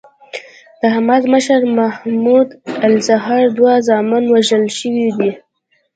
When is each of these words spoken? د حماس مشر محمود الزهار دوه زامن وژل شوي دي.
د 0.79 0.81
حماس 0.95 1.23
مشر 1.33 1.59
محمود 1.79 2.47
الزهار 2.87 3.43
دوه 3.57 3.73
زامن 3.87 4.23
وژل 4.33 4.63
شوي 4.79 5.07
دي. 5.17 5.31